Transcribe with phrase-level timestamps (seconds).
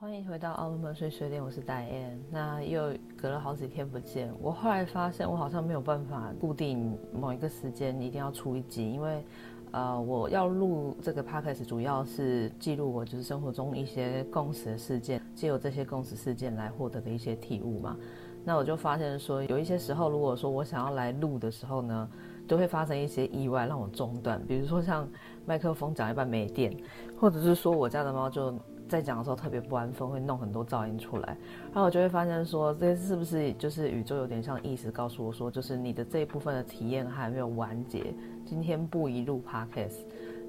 [0.00, 2.20] 欢迎回到奥特曼碎碎念，我是戴安。
[2.30, 9.24] 那又隔了好几天不见，我后来发现我好像没有办法固定某一个时间一定要出一集，因为
[9.72, 17.96] 呃，我要录这个 podcast 主要是记录我就是生活中一些共识的事件，借由这些共识事件来获得的一些体悟嘛。
[18.44, 22.08] 那我就发现说，有一些时候如果说我想要来录的时候呢，
[22.46, 25.08] 都会发生一些意外让我中断，比如说像
[25.44, 26.72] 麦克风讲一半没电，
[27.18, 28.54] 或者是说我家的猫就。
[28.88, 39.98] 在讲的时候特别不安分，会弄很多噪音出来，然后我就会发现说，这是不是就是宇宙有点像意识告诉我说，就是你的这一部分的体验还没有完结，今天不宜录 podcast，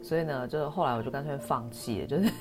[0.02, 2.31] 所以呢，就是后来我就干脆放弃了， 就是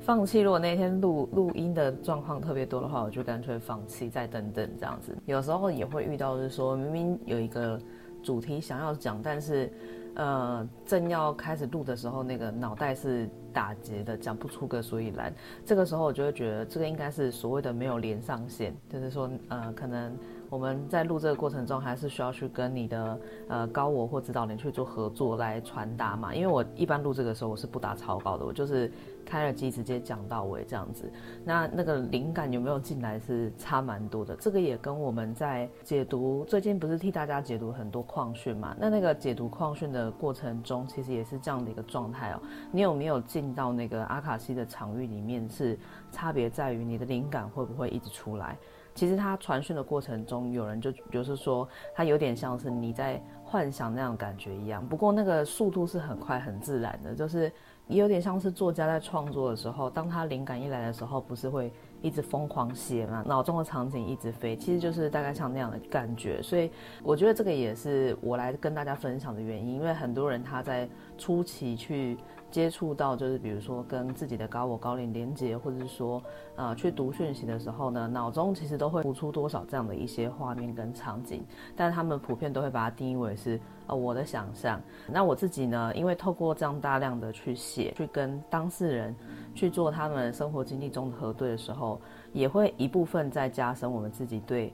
[0.00, 0.40] 放弃。
[0.40, 5.16] 如果那天录录音的状况特别多的话，我就干脆放弃，再等等这样子。
[5.26, 7.80] 有时候也会遇到，就是说明明有一个
[8.22, 9.70] 主题想要讲，但是。
[10.16, 15.32] 呃，正要开始录的时候，那个脑袋是打结的，讲不出个所以然。
[15.64, 20.16] 这个时候，我就会觉得这个应该是所谓的没有连上线，就是说，呃，可能。
[20.50, 26.34] 我们在录这个过程中，还是需要去跟你的呃高我或指导人去做合作来传达嘛。
[26.34, 28.90] 因为我一般录这个时候，我是不打草稿的，我就是
[29.30, 31.10] 开了机直接讲到尾这样子。
[31.44, 34.34] 那那个灵感有没有进来是差蛮多的。
[34.36, 38.74] 这个也跟我们在解读，最近不是替大家解读很多矿讯嘛？
[38.78, 42.42] 那那个解读矿讯的过程中，其实也是这样的一个状态哦。
[42.72, 45.48] 你有没有进到那个阿卡西的场域里面？
[45.50, 45.78] 是
[46.10, 48.56] 差别在于你的灵感会不会一直出来？
[48.94, 54.84] 其实他传讯的过程中，有人就就是说，他有点像是你在幻想那样感觉一样。
[54.86, 57.52] 不过那个速度是很快很自然的，就是
[57.90, 66.40] 也有点像是作家在创作的时候，当他灵感一来的时候，不是会一直疯狂写嘛，脑中的场景一直飞，其实就是大概像那样的感觉。
[66.40, 66.70] 所以
[67.02, 72.16] 我觉得这个也是我来跟大家分享的原因，因为很多人他在初期去。
[72.50, 76.22] 接触到就是比如说跟自己的高我高灵连接，或者是说
[76.56, 81.44] 呃去读讯息的时候呢，脑中其实都会浮出多少这样的一些画面跟场景，
[81.76, 84.80] 但他们普遍都会把它定义为是呃我的想象。
[85.06, 89.14] 那我自己呢，因为透过这样大量的去写，去跟当事人
[89.54, 92.00] 去做他们生活经历中的核对的时候，
[92.32, 94.72] 也会一部分在加深我们自己对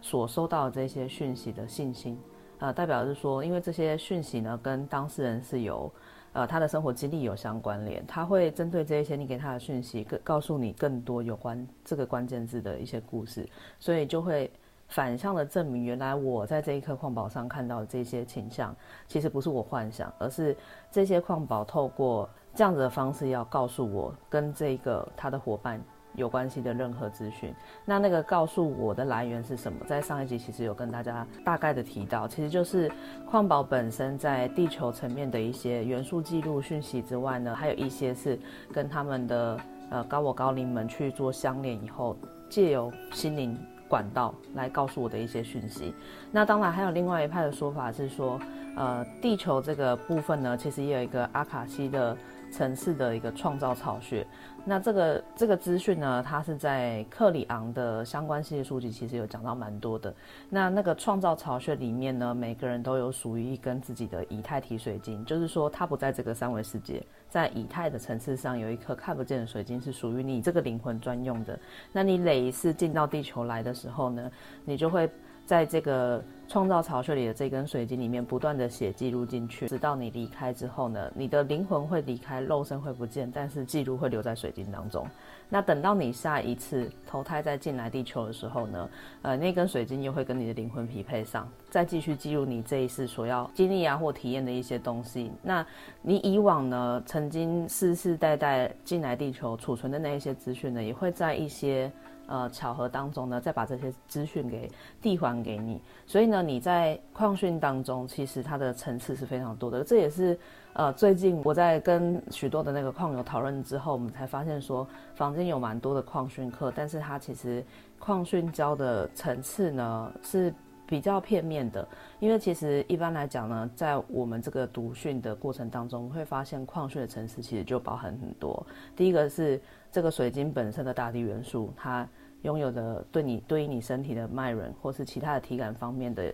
[0.00, 2.18] 所收到的这些讯息的信心。
[2.58, 5.90] 呃，代表是说，因为这些讯息呢跟当事人是有。
[6.32, 13.48] 呃，他的生活经历有相关联，他会针对这一些你给他的讯息，更告诉你更多有关这个关键字的一些故事，
[13.78, 14.50] 所以就会
[14.88, 18.74] 反向的证明，原来我在这一颗矿宝上看到的这些倾向，
[19.06, 20.56] 其实不是我幻想，而是
[20.90, 25.82] 这些矿宝透过这样子的方式要告诉我，跟这个他的伙伴。
[26.14, 29.78] 有关系的任何资讯，那那个告诉我的来源是什么？
[29.86, 32.90] 在上一集其实有跟大家大概的提到，其实就是
[33.30, 38.38] 矿宝本身在地球层面的一些元素记录讯息之外呢，还有一些是
[38.72, 42.16] 跟他们的呃高我高灵们去做相连以后，
[42.50, 43.58] 借由心灵
[43.88, 45.94] 管道来告诉我的一些讯息。
[46.30, 48.38] 那当然还有另外一派的说法是说，
[48.76, 52.16] 呃，地球这个部分呢，其实也有一个阿卡西的。
[52.52, 54.26] 层次的一个创造巢穴，
[54.64, 60.14] 那这个这个资讯呢，它是在克里昂的相关系列书籍，其实有讲到蛮多的。
[60.50, 71.58] 那那个创造巢穴里面呢，每个人都有属于一根自己的以太体水晶，就是说它不在这个三维世界，在以太的层次上有一颗看不见的水晶，是属于你这个灵魂专用的。
[71.90, 74.30] 那你每一次进到地球来的时候呢，
[74.64, 75.10] 你就会。
[75.44, 85.06] 在这个创造巢穴里的这根水晶里面，不断的写记录进去，直到你离开之后呢，你的灵魂会离开，肉身会不见，但是记录会留在水晶当中。
[85.48, 88.88] 那等到你下一次投胎再进来地球的时候呢，
[89.20, 95.30] 呃， 那根水晶又会跟你的灵魂匹配上，再继续记录你这一世所要经历啊或体验的一些东西。
[95.42, 95.66] 那
[96.00, 101.90] 你以往呢，曾经世世代代进来地球储存的那一些资讯呢，也会在一些。
[102.32, 104.66] 呃，巧合当中呢，再把这些资讯给
[105.02, 109.84] 递还给你，所以呢，你在矿训当中，其实它的层次是非常多的。
[109.84, 110.38] 这也是
[110.72, 117.62] 呃，最近我在跟许多的那个矿友讨论之后，我们才发现说，坊间有蛮多的矿训课，但是它其实
[117.98, 120.54] 矿训教的层次呢是
[120.86, 121.86] 比较片面的，
[122.18, 128.66] 因为其实一般来讲呢，在我们这个读讯的过程当中，会发现矿训的层次其实就包含很多。
[128.96, 129.60] 第一个是。
[129.92, 132.08] 这个水晶本身的大地元素，它
[132.42, 136.32] 拥有的对你对于你身体的脉轮或是其他的体感方面的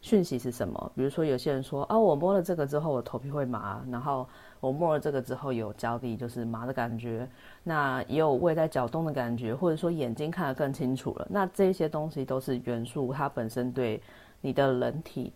[0.00, 0.92] 讯息是什么？
[0.94, 4.28] 比如说，有些人说啊，我摸了这个之后，我头皮会麻，然后
[4.60, 7.28] 我摸了这个之后有脚底就是麻的感觉，
[7.64, 11.26] 那也有胃在搅动的感觉，或者说眼睛看得更清楚了。
[11.28, 14.00] 那这些东西都是元素，它本身对
[14.40, 15.32] 你的人体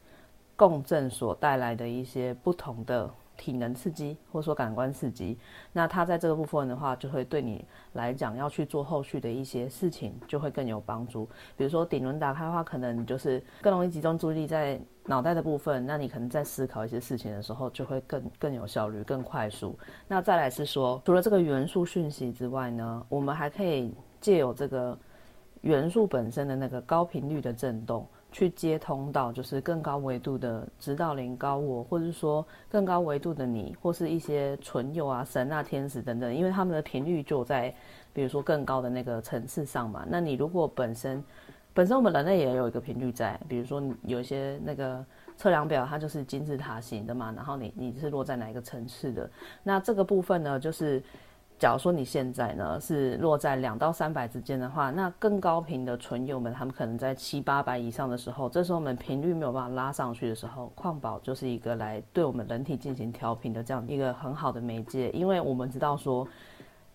[0.54, 3.10] 共振所带来的一些不同的
[3.42, 5.36] 体能刺激，或者说感官刺激。
[5.72, 11.28] 那它在这个部分的话，就会对你来讲要去做后续的一些事情，就会更有帮助。
[11.56, 15.84] 比如说顶轮打开的话，可能就是更容易集中注意力在脑袋的部分。
[15.84, 19.76] 那你可能在思考一些事情的时候，就会更更有效率、更快速。
[20.06, 24.96] 那再来是说，除了这个元素讯息之外呢，我们还可以借由这个
[25.62, 28.06] 元素本身的那个高频率的震动。
[28.32, 37.72] 去接通到就是更高维度的指导灵高我，或者说更高维度的你，或是一些存有啊、神啊、天使等等，因为他们的频率就在，
[38.12, 40.04] 比如说更高的那个层次上嘛。
[40.08, 41.22] 那你如果本身，
[41.74, 45.04] 本身我们人类也有一个频率在，比如说有一些那个
[45.36, 49.30] 测量表，它就是金字塔型的嘛，然后你你是落在哪一个层次的，
[49.62, 51.02] 那这个部分呢，就是。
[51.62, 66.26] 假如说你现在呢是落在两到三百之间的话，那更高频的纯友们，他们可能在七八百以上的时候，这时候我们频率没有办法拉上去的时候，矿宝就是一个来对我们人体进行调频的这样一个很好的媒介，因为我们知道说。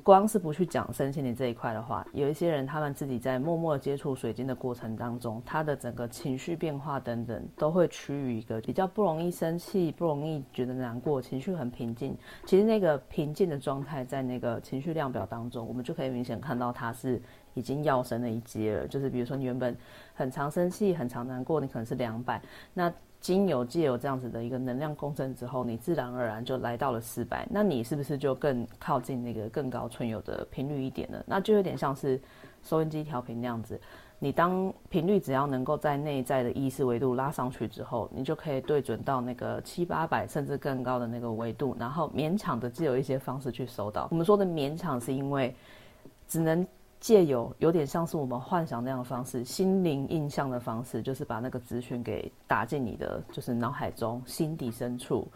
[0.07, 12.15] 光是不去讲身心灵这一块的话，有一些人他们自己在默默接触水晶的过程当中，他的整个情绪变化等等，都会趋于一个比较不容易生气，不容易觉得难过，情绪很平静。
[12.45, 17.21] 其实那个平静的状态，在那个情绪量表当中，我们就可以明显看到它是
[17.53, 18.87] 已经要升了一阶了。
[18.87, 19.75] 就是比如说你原本
[20.13, 22.41] 很常生气、很常难过，你可能是两百，
[22.73, 22.89] 那。
[23.19, 31.21] 经由借由这样子的一个能量共振之后，你自然而然就来到了四百，那你是不是就更靠近那个更高存有的频率一点呢？
[31.25, 32.19] 那就有点像是
[32.63, 33.79] 收音机调频那样子，
[34.19, 44.07] 你当频率只要能够在内在的意识维度拉上去之后，你就可以对准到那个七八百甚至更高的那个维度，然后勉强的借由一些方式去收到。
[44.11, 45.53] 我们说的勉强是因为
[46.27, 46.65] 只能。
[46.99, 55.27] 借由有点像是我们幻想那样的方式，心灵印象的方式，就是把那个资讯给打进你的就是脑海中心底深处，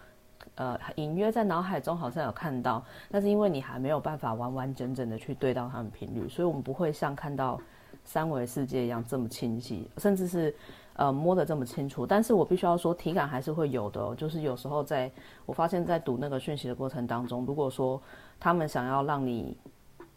[0.56, 7.62] 呃，隐约在脑海中好像有看到，但是因为你还没有办法完完整整的去对到它们频率，所以我们不会像看到
[8.04, 10.54] 三维世界一样这么清晰，甚至是
[10.96, 12.08] 呃摸得这么清楚。
[12.08, 15.12] 但是我必须要说，体感还是会有的，就是有时候在
[15.46, 18.02] 我发现，在读那个讯息的过程当中，如果说
[18.40, 19.56] 他们想要让你。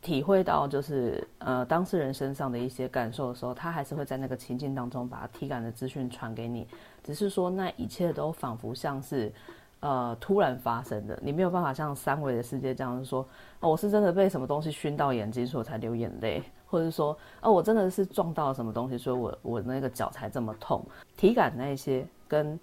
[0.05, 6.69] 体会到就是呃当事人身上的一些感受的时候，他还是会在那个情境当中把体感的资讯传给你，
[7.03, 9.33] 只是说那一切都仿佛像是
[9.81, 13.27] 呃突然发生的，你没有办法像三维的世界这样说，
[13.61, 20.85] 哦，我是真的被什么东西熏到眼睛，所以才流眼泪，或者说哦，我真的是撞到了什么东西，所以我我那个脚才这么痛。
[21.17, 22.61] 体感那一些跟。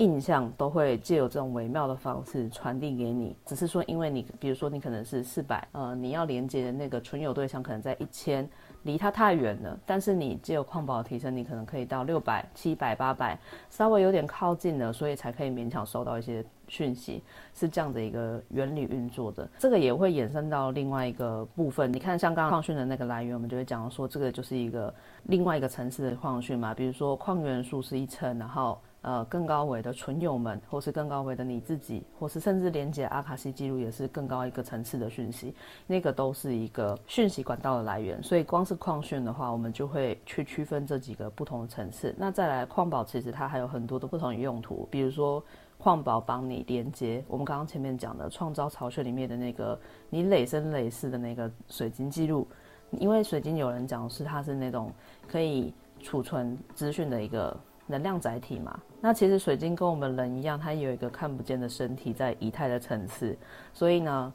[0.00, 8.48] 印象都会借由这种微妙的方式传递给你，只是说，因为你，比如说你可能是四百，呃，你要连接的那个存有对象可能在一千，
[8.84, 9.78] 离它太远了。
[9.84, 13.38] 但是你借由矿宝的提升，你可能可以到六百、七百、八百，
[13.68, 17.22] 稍微有点靠近了，所以才可以勉强收到一些讯息，
[17.52, 19.46] 是这样的一个原理运作的。
[19.58, 24.94] 这个也会衍生到另外一个部分，你看像刚刚矿讯的那个来源，我们就会讲说，这个就是一个
[25.24, 28.78] 另外一个层次的矿讯嘛，比如说矿元素是一层，然后。
[29.02, 35.54] 呃，更高维的存友们，或是更高维的你自己，或是甚至连接阿卡西记录，也是更高一个层次的讯息，
[35.86, 38.22] 那个都是一个讯息管道的来源。
[38.22, 42.14] 所以，光是矿讯的话，我们就会去区分这几个不同的层次。
[42.18, 45.42] 那再来，矿宝其实它还有很多的不同的用途，比如说
[45.78, 49.80] 矿宝帮你连接我们刚刚前面讲的创造巢穴里面的那个
[50.10, 52.46] 你累生累世的那个水晶记录，
[52.90, 54.92] 因为水晶有人讲是它是那种
[55.26, 57.58] 可以储存资讯的一个。
[57.90, 63.36] 能量载体嘛，那其实水晶跟我们人一样，它有一个看不见的身体在以太的层次，
[63.74, 64.32] 所以呢，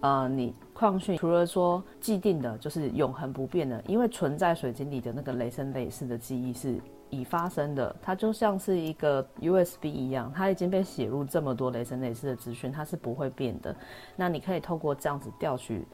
[0.00, 6.80] 呃，你矿训除了说既定的，就是永恒不变的，因为存在水晶里的那个雷声雷势的记忆是
[7.10, 13.76] 已发生的，它就像是一个 USB 一样，它已经被写入这么多雷声雷势的资讯，它是不会变的。
[14.16, 15.86] 那你可以透过这样子调取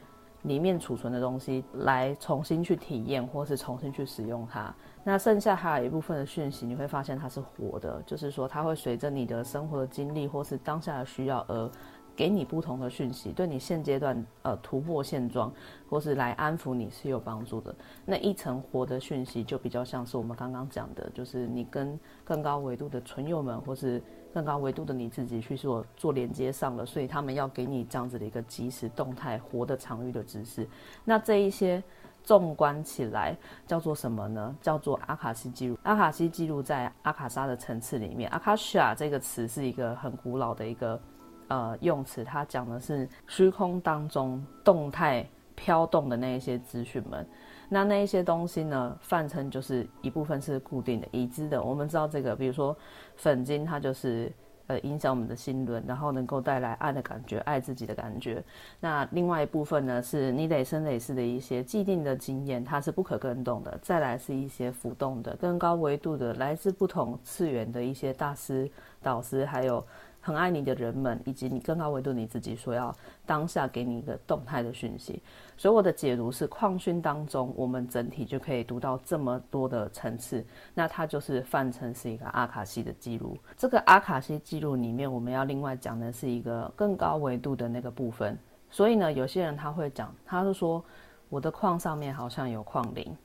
[0.43, 4.73] 里面储存的东西，来重新去体验，或是重新去使用它。
[5.03, 11.71] 那剩下还有一部分的讯息，你会发现它是活的，就是说它会随着你的生活的经历或是当下的需要而
[12.15, 15.51] 给你不同的讯息，对你现阶段呃突破现状
[15.89, 17.73] 或是来安抚你是有帮助的。
[18.05, 30.67] 那一层活的讯息就比较像是我们刚刚讲的，就是你跟更高维度的存友们或是更高维度的你自己去做做连接上了，所以他们要给你这样子的一个即时动态活的场域的知识。
[31.03, 31.81] 那这一些。
[32.23, 33.35] 纵观起来
[33.65, 34.55] 叫做什么呢？
[34.61, 35.77] 叫做阿卡西记录。
[35.83, 40.99] 阿卡西记录在阿卡莎的层次里面，阿卡西亚这个词是一个很古老的一个
[41.47, 47.27] 呃用词，它讲的是虚空当中动态飘动的那一些资讯们。
[47.69, 51.61] 那那一些东西呢，泛称就是一部分是固定的、已知的。
[51.61, 52.75] 我们知道这个，比如说
[53.15, 54.31] 粉晶，它就是。
[54.79, 58.43] 影响我们的心轮，然后能够带来爱的感觉，爱自己的感觉。
[58.79, 63.77] 那另外一部分呢，是你得生累世的一些既定的经验，它是不可更动的。
[63.81, 68.69] 再来是一些浮动的、更高维度的、来自不同次元的一些大师、
[69.01, 69.85] 导师，还有。
[70.21, 75.21] 很爱你的人们，以及你更高维度你自己所要当下给你一个动态的讯息。
[75.57, 80.45] 所以我的解读是，矿训当中，我们整体就可以读到这么多的层次。
[80.73, 83.35] 那它就是泛称是一个阿卡西的记录。
[83.57, 88.37] 这个阿卡西记录里面，我们要另外讲的是一个更高维度的那个部分。
[88.69, 90.83] 所以呢，有些人他会讲，他是说
[91.29, 93.15] 我的矿上面好像有矿灵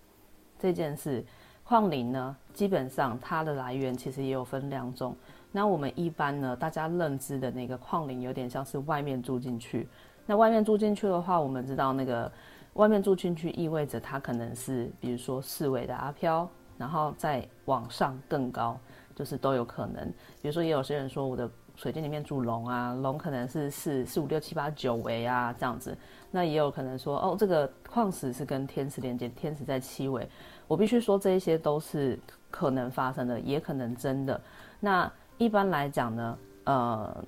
[0.59, 1.25] 这件事。
[1.63, 5.17] 矿灵呢，基本上它的来源其实也有分两种。
[5.57, 9.89] 那我们一般呢，大家认知的那个矿灵有点像是外面住进去。
[10.27, 12.31] 那外面住进去的话，我们知道那个
[12.75, 16.47] 外面住进去意味着它可能是，比如说四维的阿飘，
[16.77, 18.79] 然后再往上更高，
[19.15, 20.05] 就是都有可能。
[20.43, 25.97] 比如说，也有些人说我的水晶里面住龙啊，龙可能是四四五六七八九维啊这样子。
[26.31, 30.29] 那也有可能说，哦，这个矿石是跟天使连接，天使在七维。
[30.69, 32.19] 我必须说，这一些都是
[32.51, 34.39] 可能发生的，也可能真的。
[34.79, 37.25] 那一般来讲呢，呃，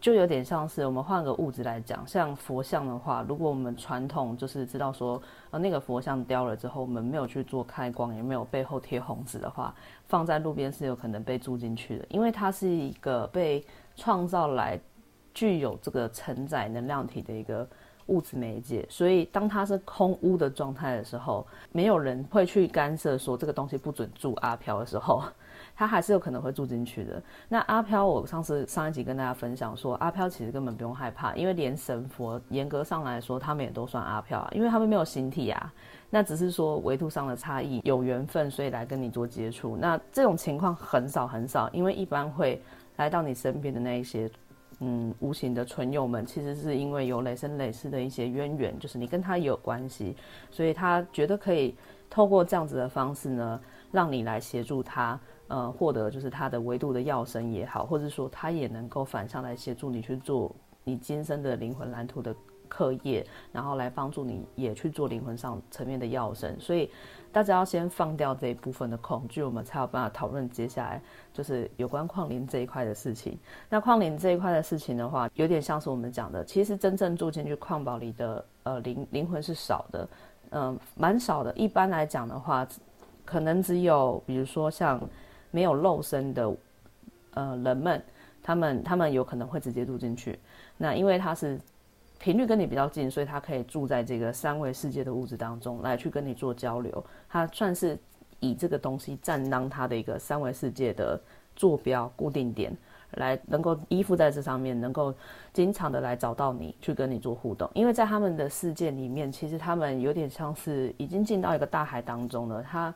[0.00, 9.72] 就有点像是我们换个物质来讲，像佛像的话，如果我们传统就是知道说，呃，那个佛像雕了之后，我们没有去做开光，也没有背后贴红纸的话，
[10.06, 14.78] 放在路边是有可能被住进去的，因为它是一个被创造来
[15.32, 17.66] 具有这个承载能量体的一个
[18.06, 25.22] 物质媒介，所以当它是空屋的状态的时候，没有人会去干涉说这个东西不准住阿飘的时候。
[25.76, 27.22] 他还是有可能会住进去的。
[27.48, 35.72] 那阿飘，我上次上一集跟大家分享说，阿飘其实根本不用害怕，因为连神佛严格上来说，他们也都算阿飘啊，因为他们没有形体啊。
[36.10, 39.76] 那只是说维度上的差异，有缘分，所以来跟你做接触。
[39.76, 42.62] 那这种情况很少很少，因为一般会
[42.96, 44.30] 来到你身边的那一些，
[44.78, 50.16] 嗯，无形的存有们，其实是因为有累生累世的一些渊源，就是你跟他也有关系，
[50.52, 51.74] 所以他觉得可以
[52.08, 55.18] 透过这样子的方式呢，让你来协助他。
[55.48, 60.50] 呃，获得就是他的维度的药生也好，或者说他也能够反向来协助你去做
[60.84, 62.34] 你今生的灵魂蓝图的
[62.66, 66.58] 课业，然后来帮助你也去做灵魂上层面的药生。
[66.58, 66.90] 所以
[67.30, 73.38] 大家要先放掉这一部分的恐惧，我们才有办法讨论接下来就是有关矿灵这一块的事情。
[73.68, 80.08] 那矿灵这一块的事情的话，有点像是我们讲的，其实真正住进去矿宝里的呃灵灵魂是少的，
[80.52, 81.52] 嗯、蛮少的。
[81.54, 82.66] 一般来讲的话，
[83.26, 84.98] 可能只有比如说像。
[85.54, 86.52] 没有肉身的，
[87.34, 88.02] 呃，人们，
[88.42, 90.36] 他们他们有可能会直接住进去。
[90.76, 91.60] 那因为他是
[92.18, 97.04] 频率跟你比较近，所以他可以住在这个三维世界的物质当中来去跟你做交流。
[97.28, 97.96] 他算是
[98.40, 101.20] 以这个东西占当他的一个三维世界的
[101.54, 102.76] 坐标固定点，
[103.12, 105.14] 来能够依附在这上面，能够
[105.52, 107.70] 经常的来找到你去跟你做互动。
[107.74, 112.60] 因为在他们的世界里面，其实他们有点像是已经进到一个大海当中了。
[112.60, 112.92] 他。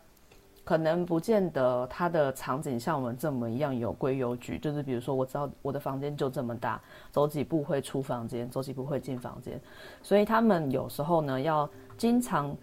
[0.69, 6.79] 可能不见得它的场景像我们这么一样有规有矩，就是比如说我知道我的房间就这么大，
[7.11, 9.59] 走几步会出房间，走几步会进房间，
[10.03, 12.55] 所以他们有时候呢要经常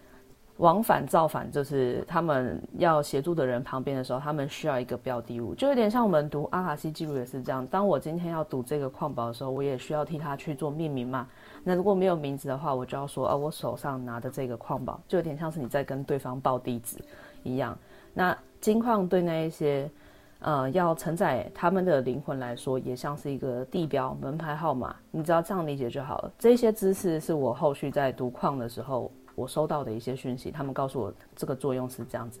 [0.58, 7.66] 往返造反，就是他们要协助的人旁边的时候，他们需要一个标的物，就有点像我们读阿卡西记录也是这样。
[7.66, 11.26] 当我今天要读这个矿宝的时候，我也需要替他去做命名嘛。
[11.64, 16.98] 那如果没有名字的话，我就要说，啊，我手上拿的这个矿宝，就有点像是你在跟对方报地址
[17.42, 17.76] 一样。
[18.18, 19.90] 那金矿对那一些，
[20.38, 24.96] 呃，要承载他们的灵魂来说，也像是一个地标、门牌号码。
[25.10, 26.32] 你只要这样理解就好了。
[26.38, 30.50] 这些知识是我后续在读矿的时候，我收到的一些讯息。
[30.50, 32.40] 他们告诉我这个作用是这样子。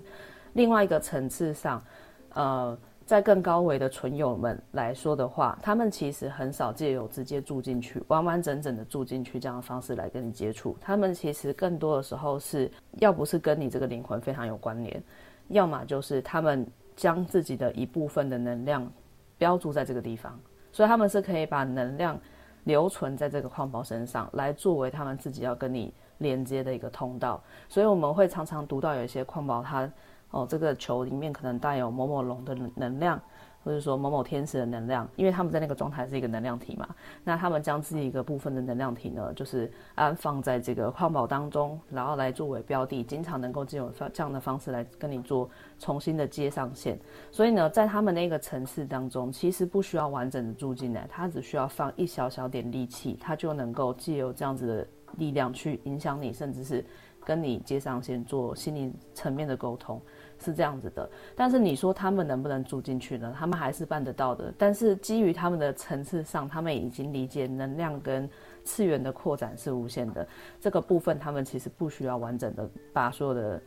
[0.54, 1.84] 另外一个层次上，
[2.32, 10.74] 呃，在更高维的存友们来说的话，他们其实很少借由直接住进去、完完整整的住进去这样的方式来跟你接触。
[10.80, 15.02] 他们其实更多的时候是要不是跟你这个灵魂非常有关联。
[15.48, 18.90] 要么就是他们将自己的一部分的能量
[19.38, 20.38] 标注在这个地方，
[20.72, 22.18] 所以他们是可以把能量
[22.64, 27.42] 留存在这个矿宝身上，来作为他们自己要跟你连接的一个通道。
[27.68, 29.90] 所以我们会常常读到有一些矿宝，它
[30.30, 33.20] 哦，这个球里面可能带有某某龙的能量。
[33.66, 36.88] 或者说某某天使的能量，因为他们在那个状态是一个能量体嘛，
[37.24, 46.96] 那他们将自己一个部分的能量体呢，就是安放在这个矿宝当中，然后来作为标的，经常能够借由这样的方式来跟你做重新的接上线。
[47.32, 54.86] 所以呢，在他们那个层次当中，其实不需要完整的住进来，他只需要放一小小点力气，他就能够借由这样子的
[55.18, 56.84] 力量去影响你，甚至是
[57.24, 60.00] 跟你接上线做心灵层面的沟通，
[60.42, 61.08] 是这样子的。
[61.34, 63.34] 但是你说他们能不能住进去呢？
[63.36, 64.52] 他们还是办得到的。
[64.56, 68.28] 但是基于他们的层次上，他们已经理解能量跟
[68.64, 70.26] 次元的扩展是无限的。
[70.60, 73.60] 这个部分他们其实不需要完整的把所有的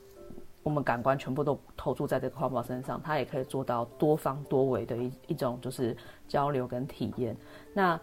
[0.63, 5.95] 我们感官全部都投注在这个环保身上，他也可以做到多方多维的一一种就是
[6.27, 7.35] 交流跟体验。
[7.73, 7.99] 那。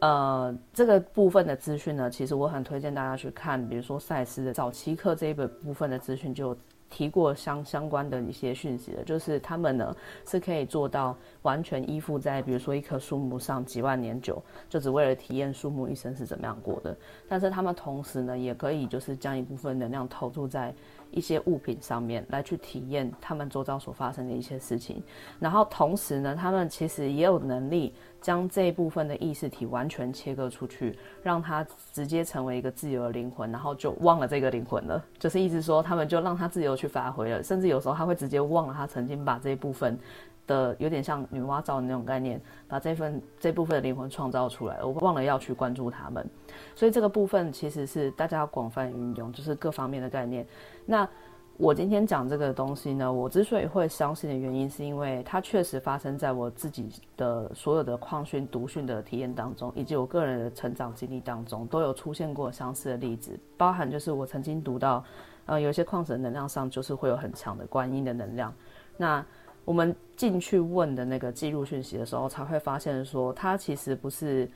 [0.00, 6.54] 呃，这个部分的资讯呢，其实我很推荐大家去看，比如说赛斯的早期课这一本部分的资讯，就
[6.90, 16.96] 提过相相关的一些讯息的，就是他们呢是可以做到完全依附在，比如说一棵树木上几万年久，就只为了体验树木一生是怎么样过的。
[17.28, 20.74] 但是他们同时呢，也可以就是将一部分能量投注在。
[21.10, 25.00] 一些物品上面来去体验他们周遭所发生的一些事情，
[25.38, 35.04] 然后同时呢，他们其实也有能力将这一部分的意识体完全切割出去，让他直接成为一个自由的灵魂，然后就忘了这个灵魂了。
[35.18, 39.98] 就是意思说，他们就让他自由去发挥了，甚至有时候他会直接忘了他曾经把这一部分。
[40.46, 42.38] 的有点像女娲造的那种概念，
[42.68, 46.28] 把这份这部分的灵魂创造出来，我忘了要去关注他们，
[46.74, 50.46] 所以这个部分其实是大家要广泛运用，就是各方面的概念。
[50.84, 51.08] 那
[51.56, 65.04] 我今天讲这个东西呢，我之所以会相信的原因，是因为它确实发生在我自己的所有的矿训、读训的体验当中，以及我个人的成长经历当中，都有出现过相似的例子，包含就是我曾经读到，
[65.46, 68.52] 呃，有些矿石能量上就是会有很强的观音的能量，
[68.96, 69.24] 那。
[69.66, 74.46] 我们进去问的那个记录讯息的时候，才会发现说，它其实不是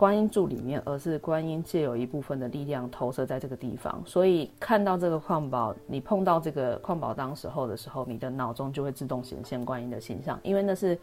[0.00, 4.02] 观音住里面，而是观音借有一部分的力量投射在这个地方。
[4.06, 10.98] 所以看到这个矿宝，你碰到这个矿宝当时候的时候，你的脑中就会自动显现观音的形象，因为那是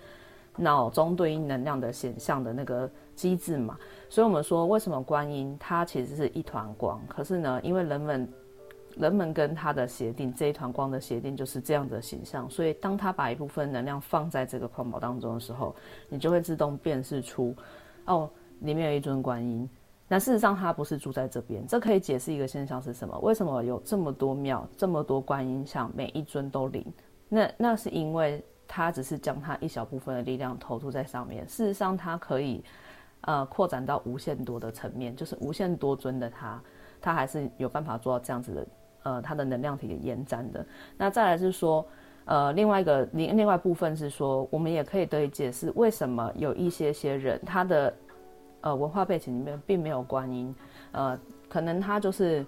[0.55, 3.77] 脑中对应能量的显像的那个机制嘛。
[4.09, 6.99] 所以我们说，为什么观音它其实是一团光？
[7.07, 8.27] 可是呢，因为人们。
[8.95, 12.49] 人们跟他的协定，这一团光的协定就是这样的形象。
[12.49, 15.75] 所以，当他把一部分能量放在这个矿宝当中的时候，
[16.09, 17.55] 你就会自动辨识出，
[18.05, 18.27] 哦，
[18.61, 19.69] 里面有一尊观音。
[20.07, 21.65] 那事实上，他不是住在这边。
[21.67, 23.17] 这可以解释一个现象是什么？
[23.19, 26.85] 为什么有这么多庙，这么多观音像，每一尊都灵？
[27.29, 31.45] 那那是因为他只是将他一小部分的力量投注在上面。
[31.45, 32.63] 事实上，他可以，
[33.21, 36.61] 呃，扩展到无限多的层面，就是无限多尊的他，
[37.01, 38.67] 他还是有办法做到这样子的。
[39.03, 40.65] 呃，它的能量体的延展的，
[40.97, 41.85] 那再来是说，
[42.25, 47.93] 呃，另外一个另另外部分是说，我们也可以得以解释为什么有一些些人他的
[48.61, 50.53] 呃文化背景里面并没有观音，
[50.91, 51.17] 呃，
[51.49, 52.45] 可能他就是。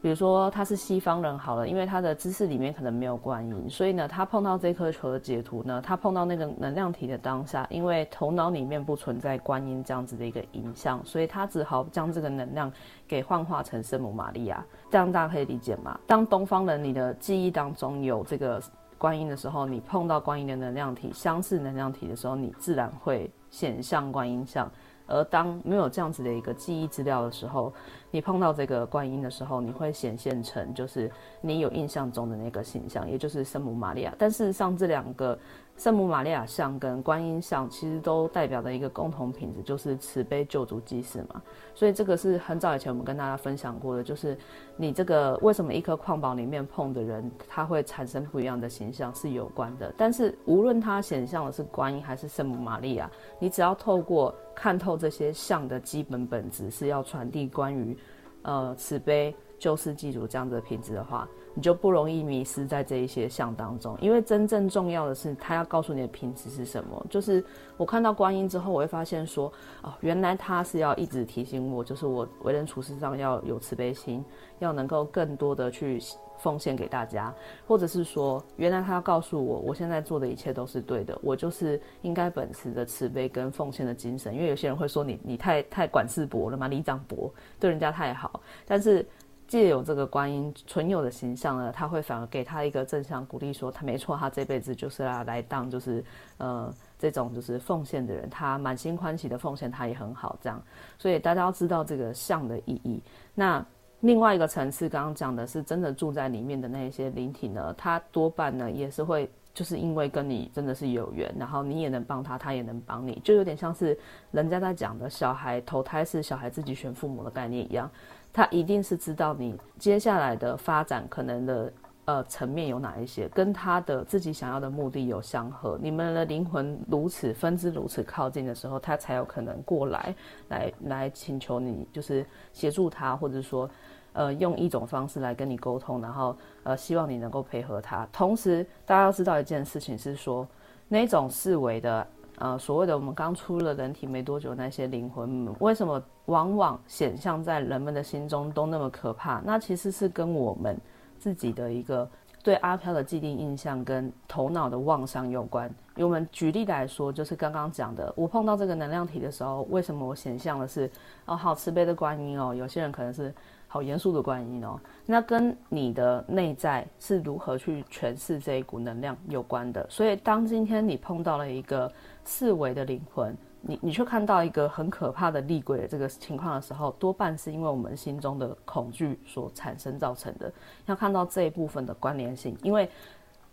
[0.00, 12.68] 比如说他是西方人好了，因为他的知识里面可能没有观音，所以呢，他碰到这颗球的解图呢，他碰到那个能量体的当下，因为头脑里面不存在观音这样子的一个影像，所以他只好将这个能量
[13.06, 15.96] 给幻化成圣母玛利亚，这样大家可以理解吗？
[16.04, 18.60] 当东方人你的记忆当中有这个
[18.98, 24.68] 观音的时候，你碰到观音的能量体，相似能量体的时候，你自然会显像观音像。
[25.06, 27.72] 而当没有这样子的一个记忆资料的时候，
[28.10, 31.10] 你碰到这个观音的时候，你会显现成就是
[31.40, 34.14] 你有印象中的那个形象，也就是圣母玛利亚。
[34.18, 35.38] 但事实上，这两个。
[35.76, 41.42] 圣母玛利亚像跟观音像，其实都代表的一个共同品质，就是慈悲救主济世嘛。
[41.74, 44.38] 所以这个是很早以前我们跟大家分享过的，就是
[44.76, 49.92] 你这个为什么一颗矿宝里面碰的人，他会产生不一样的形象是有关的。
[49.96, 57.96] 但是无论他显像的是观音还是圣母玛利亚，你只要透过看透这些像的基本本质，是要传递关于
[58.42, 61.28] 呃慈悲救世济主这样的品质的话。
[61.54, 67.06] 你就不容易迷失在这一些项当中，因为真正重要的是他要告诉你的品质是什么。
[67.10, 67.44] 就是
[67.76, 74.24] 我看到观音之后，我会发现说，哦，原来他是要一直提醒我，就是我为人处事上要有慈悲心，
[74.60, 76.00] 要能够更多的去
[76.38, 77.32] 奉献给大家，
[77.66, 84.34] 或者是说，原来他要告诉我，我现在做的一切都是对的，我就是应该秉持着慈悲跟奉献的精神。
[84.34, 89.06] 因为有些人会说你你太太管事薄了嘛，你长薄，对人家太好，但是。
[89.52, 96.02] 借有这个观音存有的形象呢，他会反而给他一个正向鼓励，说他没错，他这辈子就是来来当就是
[96.38, 100.58] 呃这种就是奉献的人，他满心欢喜的奉献，他也很好这样。
[100.96, 102.98] 所以大家要知道这个像的意义。
[103.34, 103.62] 那
[104.00, 113.98] 另外一个层次，刚刚讲的是真的住在里面的那些灵体呢，他多半呢也是会就是因为跟你真的是有缘，然后你也能帮他，他也能帮你，就有点像是
[114.30, 117.90] 人家在讲的小孩投胎是小孩自己选父母的概念一样。
[118.32, 121.72] 他一定是知道你接下来的发展可能的
[122.06, 125.78] 呃层面有哪一些，跟他的自己想要的目的有相合。
[125.80, 130.14] 你们的灵魂如此分支如此靠近的时候，他才有可能过来
[130.48, 133.68] 来来请求你，就是协助他，或者说
[134.14, 138.08] 呃用一种方式来跟你沟通，然后呃希望你能够配合他。
[138.12, 140.48] 同时，大家要知道一件事情是说，
[140.88, 142.06] 那种四维的
[142.42, 149.40] 呃所谓的我们刚出了人体没多久那些灵魂，为什么往往显像在人们的心中都那么可怕？
[149.44, 150.76] 那其实是跟我们
[151.18, 152.08] 自己的一个。
[152.44, 155.72] 对阿飘的既定印象跟头脑的妄想有关。
[155.94, 160.90] 我们举例来说，就是刚刚讲的，我碰到这个能量体的时候，为什么我显像的是
[161.24, 162.52] 哦，好慈悲的观音哦？
[162.52, 163.32] 有些人可能是
[163.68, 164.76] 好严肃的观音哦。
[165.06, 169.86] 那跟你的内在是如何去诠释这一股能量有关的。
[169.88, 171.92] 所以，当今天你碰到了一个
[172.24, 173.36] 四维的灵魂。
[173.60, 180.52] 你你却看到一个很可怕的厉鬼的这个情况的时候，多半是因为我们心中的恐惧所产生造成的。
[180.86, 182.90] 要看到这一部分的关联性，因为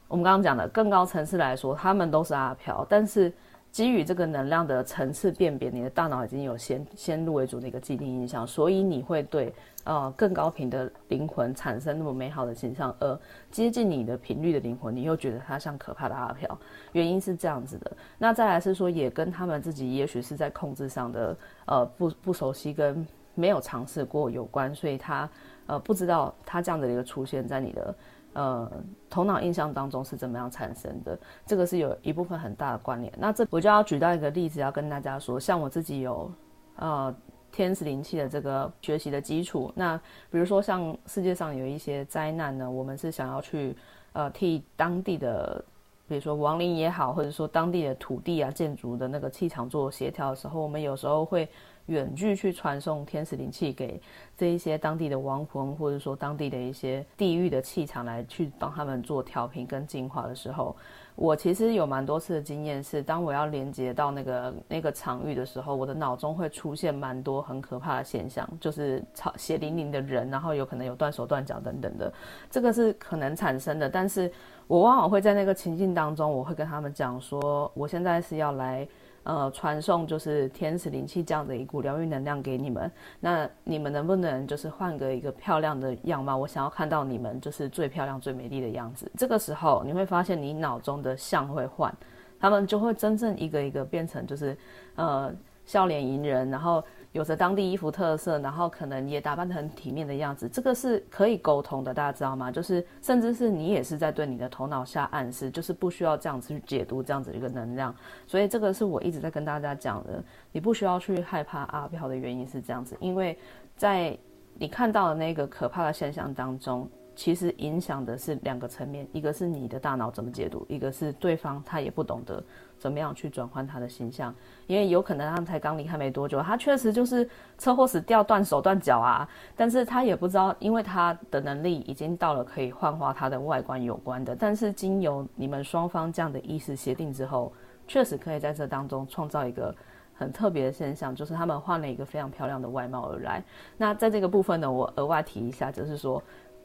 [0.08, 3.32] 我们刚刚讲的更高层次来说，他们都是阿飘，但是。
[3.72, 9.54] 基于这个能量的层次辨别，你的大脑已经有先先入为主的一个既定印象，所以你会对
[9.84, 13.20] 呃更高频的灵魂产生那么美好的形象，而
[13.52, 16.60] 接近你的频率的灵魂，你又觉得它像可怕的阿飘。
[16.94, 17.92] 原因是这样子的。
[18.18, 23.06] 那再来是说，也跟他们自己也许是在控制上的呃不不熟悉跟
[23.36, 25.30] 没有尝试过有关，所以他
[25.68, 27.96] 呃不知道他这样的一个出现在你的。
[28.34, 28.72] 呃，
[29.10, 31.18] 头脑印象当中是怎么样产生的？
[31.46, 33.12] 这个是有一部分很大的关联。
[33.18, 36.32] 那这我就要举到一个例子，要跟大家说，像我自己有
[36.76, 37.14] 呃
[37.52, 39.72] 天使灵气的这个学习的基础。
[39.76, 39.98] 那
[40.30, 43.76] 比如说像世界上有一些灾难呢，我们是想要去
[44.14, 45.64] 呃替当地的，
[46.08, 51.50] 比如说亡灵也好，或者说当地的土地啊、建筑的那个气场做协调的时候，我们有时候会。
[51.90, 54.00] 远距去传送天使灵气给
[54.38, 60.76] 这一些当地的亡魂，或者说当地的一些地狱的气场，来去帮他们做调频跟净化的时候，
[61.16, 72.14] 我其实有蛮多次的经验是，当我要连接到那个 那个场域的时候，我的脑中会出现蛮多很可怕的现象，就是超血淋淋的人，然后有可能有断手断脚等等的，
[72.50, 73.90] 这个是可能产生的。
[73.90, 74.32] 但是
[74.68, 78.88] 我往往会在那个情境当中，我会跟他们讲说，我现在是要来。
[79.24, 82.92] 呃，传送就是天使灵气这样的一股疗愈能量给你们。
[83.20, 86.38] 那你们能不能就是换个一个漂亮的样貌？
[86.38, 89.12] 我想要看到你们就是最漂亮、最美丽的样子。
[89.18, 91.94] 这个时候你会发现，你脑中的像会换，
[92.40, 94.58] 他们就会真正一个一个变成就是
[94.96, 95.32] 呃
[95.66, 96.84] 笑脸迎人，然后。
[97.12, 102.52] 有着当地衣服特色，然后可能也打扮得很体面的样子，这个是可以沟通的，大家知道吗？
[102.52, 107.94] 就是甚至是你也是在对你的头脑下暗示，就是不需要这样子去解读这样子一个能量。
[108.28, 113.38] 所以这个是我一直在跟大家讲的，你不需要去害怕阿飘的原因是这样子，因为
[113.76, 114.16] 在
[114.54, 116.88] 你看到的那个可怕的现象当中。
[117.20, 122.42] 其实影响的是两个层面，一个是你的大脑怎么解读，一个是对方他也不懂得
[122.78, 124.34] 怎么样去转换他的形象，
[124.68, 137.52] 因为有可能他才刚离开没多久，他确实就是车祸死掉断手断脚啊，但是他也不知道，因为他的能力已经到了可以幻化他的外观有关的，但是经由你们双方这样的意识协定之后，
[137.86, 139.76] 确实可以在这当中创造一个
[140.16, 143.44] 很特别的现象，就是他们换了一个非常漂亮的外貌而来。
[143.76, 146.24] 那在这个部分呢，我额外提一下，就是说。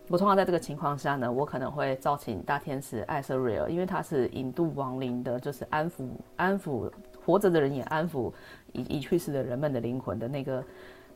[0.09, 6.90] 我通常在这个情况下呢，我可能会召请大天使艾瑟瑞尔，因为他是引渡亡灵的，就是安抚安抚
[7.25, 8.31] 活着的人，也安抚
[8.73, 10.64] 已已去世的人们的灵魂的那个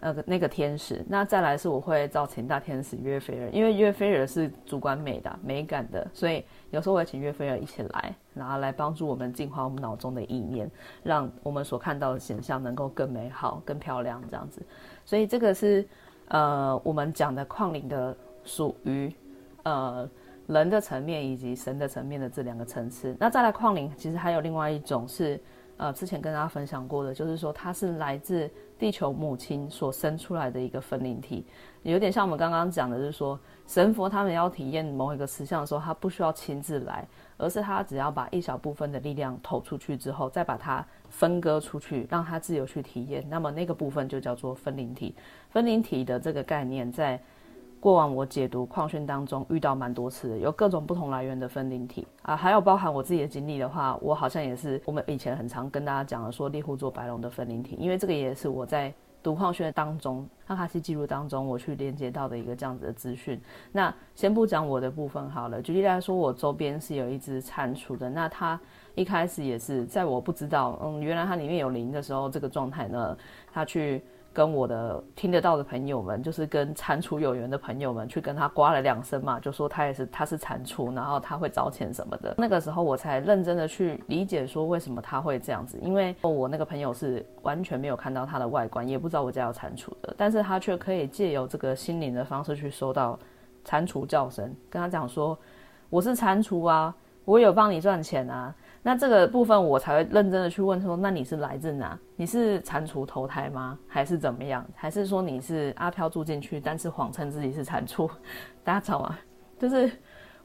[0.01, 1.05] 呃那个天使。
[1.07, 10.69] 那再来是我会召请大天使约菲尔，因为约菲尔是主管美的美感的，所以有时候我会请约菲尔一起来，然后来帮助我们净化我们脑中的意念，
[11.03, 14.63] 让我们所看到的显象能够更美好、更漂亮这样子。
[15.05, 15.87] 所以这个是
[16.29, 18.17] 呃我们讲的矿灵的。
[18.49, 19.13] 属于
[19.65, 20.09] 呃
[20.47, 23.15] 人的层面以及神的层面的这两个层次。
[23.21, 25.39] 那再来矿灵，其实还有另外一种是
[25.77, 31.45] 呃之前跟大家分享过的，就是说它是来自地球母亲所生出来的一个分灵体，
[31.83, 37.07] 有点像我们刚刚讲的，就是说神佛他们要体验某一个实相的时候，他不需要亲自来，
[37.37, 43.23] 而是他只要把一小部分的力量投出去之后，再把它分割出去，让他自由去体验。
[43.29, 45.15] 那么那个部分就叫做分灵体。
[45.51, 47.21] 分灵体的这个概念在。
[47.81, 63.41] 过往我解读矿训当中遇到蛮多次的，有各种不同来源的分灵体啊，还有包含我自己的经历的话，我好像也是我们以前很常跟大家讲的说猎户座白龙的分灵体，因为这个也是我在读矿训当中阿卡西记录当中我去连接到的一个这样子的资讯。
[63.71, 68.59] 那先不讲我的部分好了，举例来说，我周边是有一只蟾蜍的，那它
[68.97, 73.17] 一开始也是在我不知道嗯原来它里面有灵的时候，这个状态呢，
[73.53, 74.03] 它去。
[74.39, 82.37] 跟我的听得到的朋友们，就是跟蟾蜍有缘的朋友们，去跟他刮了两声嘛，就说他也是他是蟾蜍，然后他会找钱什么的。
[82.39, 93.19] 那个时候我才认真的去理解说为什么他会这样子，因为我那个朋友是完全没有看到他的外观，也不知道我家有蟾蜍的，但是他却可以借由这个心灵的方式去收到
[93.65, 95.37] 蟾蜍叫声，跟他讲说
[95.91, 98.55] 我是蟾蜍啊，我有帮你赚钱啊。
[98.89, 101.99] 那这个部分我才会认真的去问说，那你是来自哪？
[102.17, 103.79] 你是蟾蜍投胎吗？
[103.87, 104.67] 还是怎么样？
[104.75, 108.09] 还是说你是阿飘住进去，但是谎称自己是蟾蜍？
[108.65, 109.19] 大家知道吗？
[109.59, 109.93] 就是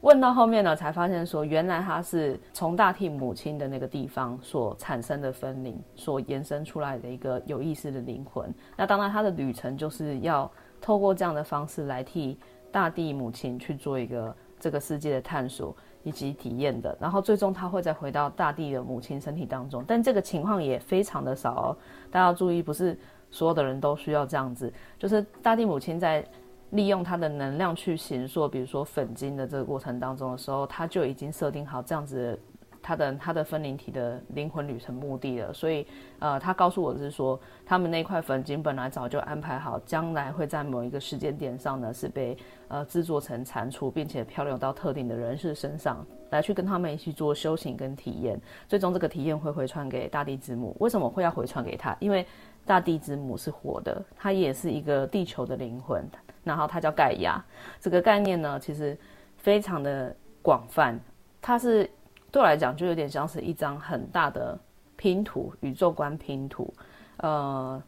[0.02, 8.52] 问到后面呢，才发现说，原来他是从大地母亲的那个地方所产生的分灵，所延伸出来的一个有意识的灵魂。
[8.76, 10.52] 那当然，他的旅程就是要
[10.82, 12.38] 透过这样的方式来替
[12.70, 15.74] 大地母亲去做一个这个世界的探索。
[16.04, 21.76] 以及体验的，然后最终他会再回到大地的母亲身体当中，但这个情况也非常的少哦。
[22.10, 22.96] 大家要注意，不是
[23.30, 26.24] 所有的人都需要这样子，就是大地母亲在
[26.70, 32.38] 利用她的能量去形塑，比如说粉晶的这个过程当中的时候，他就已经设定好这样子。
[32.84, 35.86] 他的他的分灵体的灵魂旅程目的了，所以
[36.18, 42.36] 呃，他告诉我的是说，他们那块粉晶本来早就安排好，将来会在某一个时间点上呢，是被
[42.68, 48.38] 呃制作成蟾蜍，并且漂流到特定的人士身上，来去跟他们一起做修行跟体验。
[48.68, 50.76] 最终这个体验会回传给大地之母。
[50.78, 51.96] 为什么会要回传给他？
[52.00, 52.26] 因为
[52.66, 56.04] 大地之母是活的，它也是一个地球的灵魂，
[56.42, 57.42] 然后它叫盖亚。
[57.80, 58.94] 这个概念呢，其实
[59.38, 61.00] 非常的广泛，
[61.40, 61.88] 它是。
[62.34, 64.58] 对我来讲，就有点像是一张很大的
[64.96, 66.74] 拼图，宇宙观拼图。
[67.18, 67.80] 呃，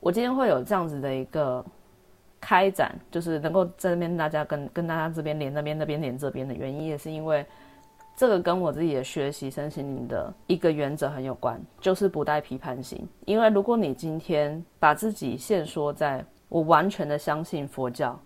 [0.00, 1.64] 我今天会有这样子的一个
[2.38, 7.46] 开展，就是能够在那边大家跟跟大家这边连那边，那边连这边的原因，也是因为
[8.14, 13.08] 这个跟我自己的学习身心灵的一个原则很有关，就是不带批判性。
[13.24, 18.20] 因为如果你今天把自己限缩在我完全的相信佛教，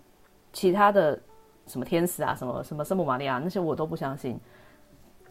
[0.51, 1.17] 其他的
[1.65, 4.37] 什么天使啊，什么什么圣母玛利亚那些我都不相信。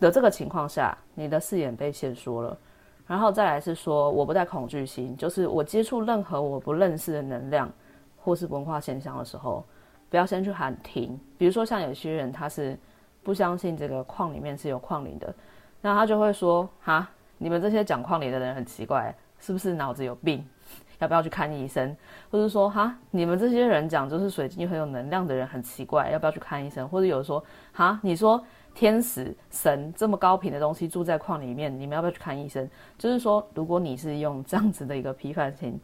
[0.00, 2.58] 的这个情况下，你的视野被限缩了，
[3.06, 7.70] 然后再来是说，我不带恐惧心，就是我接触任何我不认识的能量
[8.16, 9.64] 或是文化现象的时候，
[10.10, 11.18] 不要先去喊停。
[11.38, 12.76] 比如说像有些人他是
[13.22, 15.34] 不相信这个矿里面是有矿灵的，
[15.80, 20.44] 那他就会说：哈，你们这些讲矿灵的人很奇怪，是不是脑子有病？
[21.00, 21.94] 要不要去看医生？
[22.30, 26.88] 或者说：哈，你们这些人讲就是水晶很有能量的人很奇怪，要不要去看医生？
[26.88, 28.44] 或者有人说：哈，你说。
[28.74, 32.68] 天使神这么高频的东西住在矿里面，你们要不要去看医生？
[32.98, 35.78] 就是说，如果你是用这样子的一个批判性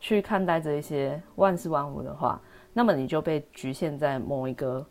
[0.00, 2.40] 去看待这一些万事万物的话，
[2.72, 4.84] 那么你就被局限在某一个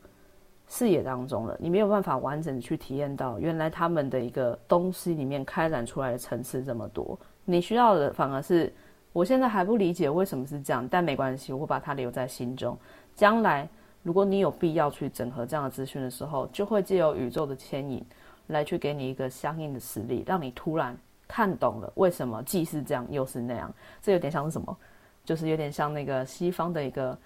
[0.68, 7.20] 视野当中了，你没有办法完整的去体验到原来他们的一个东西里面开展出来的层次这么多。
[7.44, 8.74] 你需要的反而是，
[9.12, 12.78] 我现在还不理解为什么是这样，但没关系，我把它留在心中，
[13.14, 13.68] 将来。
[14.04, 18.04] 如果你有必要去整合这样的资讯的时候，就会借由宇宙的牵引
[18.48, 23.72] 来去给你一个相应的实例，让你突然看懂了为什么既是这样又是那样。
[24.02, 24.76] 这有点像是什么？
[25.24, 27.18] 就是有点像那个西方的一个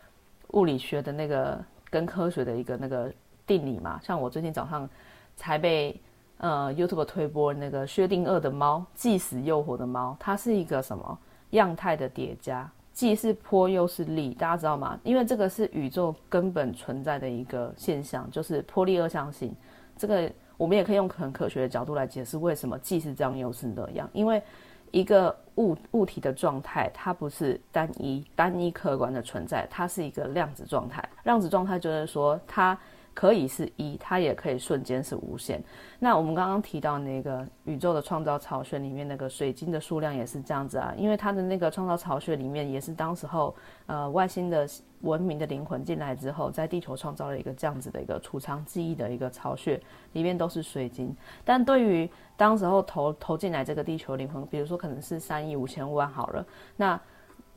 [0.50, 3.12] 物理学的那个跟科学的一个那个
[3.48, 4.00] 定理嘛。
[4.04, 4.88] 像我最近早上
[5.38, 5.98] 才被
[6.38, 11.18] 呃 YouTube 推播那个薛定谔的猫，既死又活的猫，它是一个什么
[11.52, 12.70] 样态的叠加？
[12.96, 14.98] 既是波又是力，大家知道吗？
[15.04, 19.54] 因为这个是宇宙根本存在的一个现象，就是波粒二象性。
[19.98, 24.10] 这个我们也可以用很科学的角度来解释为什么既是这样又是那样。
[24.14, 24.42] 因为
[24.92, 31.08] 一个物物体的状态，它不是单一单一客观的存在，它是一个量子状态。
[31.26, 32.76] 量子状态就是说它。
[33.16, 35.64] 可以是一，它也可以瞬间是无限。
[35.98, 44.68] 那我们刚刚提到那个宇宙的创造巢穴里面那个水晶的数量也是这样子啊，因为它的那个创造巢穴里面也是当时候呃外星的
[45.00, 51.16] 文明的灵魂进来之后，在地球创造了一个这样子的一个储藏记忆的一个巢穴，里面都是水晶。
[51.46, 57.00] 但对于当时候投投进来这个地球灵魂，比如说可能是三亿五千万好了，那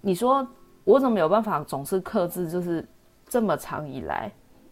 [0.01, 0.47] 你说
[0.85, 2.87] 我怎么有办法总是克制，就是
[3.29, 4.31] 这么长以来？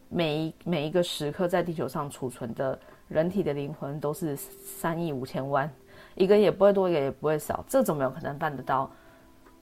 [0.09, 5.71] 每一每一个时刻在地球上储存的人体的灵魂都是三亿五千万，
[6.15, 8.91] 一个也不会多，一个也不会少，这怎么有可能办得到？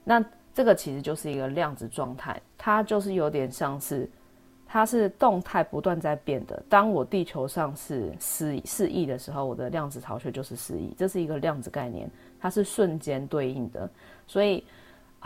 [0.03, 4.09] 那这个其实就是一个量子状态，它就是有点像是，
[4.65, 6.63] 它是动态不断在变的。
[6.69, 13.89] 当我地球上是四四亿的时候，我的量子巢穴就是四亿，这是一个量子概念，它是瞬间对应的，
[14.27, 14.63] 所以。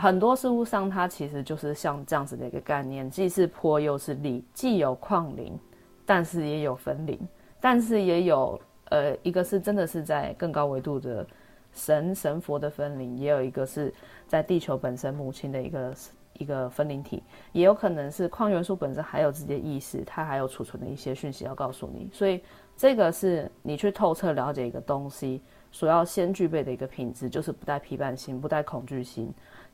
[0.00, 5.58] 很多事物上，它其实就是像这样子的一个概念，既是坡又是力，既有矿灵，
[6.06, 7.20] 但是也有分灵，
[7.60, 11.26] 但是也有呃，一个是真的是在更高维度的
[11.74, 13.92] 神神佛的分灵，也有一个是
[14.26, 15.94] 在地球本身母亲的一个
[16.38, 22.08] 一个分灵体，也有可能是矿元素本身还有自己的意识，它还有储存的一些讯息要告诉你。
[22.10, 22.40] 所以
[22.74, 29.30] 这个是你去透彻了解一个东西所要先具备的一个品质，就是不带批判心，不带恐惧心。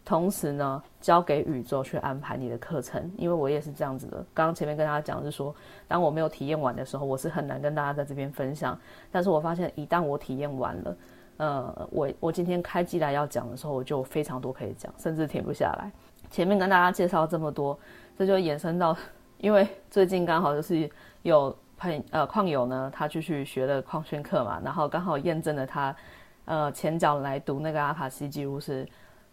[0.06, 4.24] 同时呢，交给宇宙去安排你的课程，因为我也是这样子的。
[4.32, 5.52] 刚刚前面跟大家讲是说，
[5.88, 8.78] 当我没有体验完的时候，我是很难跟大家在这边分享。
[9.10, 10.96] 但是我发现，一旦我体验完了，
[11.38, 15.90] 呃，我我今天开机来要讲的时候，我就非常多可以讲，甚至停不下来。
[16.30, 17.76] 前面跟大家介绍这么多，
[18.16, 18.96] 这就延伸到，
[19.38, 20.88] 因为最近刚好就是
[21.22, 25.96] 有朋呃矿友呢，他继续学了矿训课嘛，然后刚好验证了他，
[26.44, 28.86] 呃，前脚来读那个阿卡西记录是。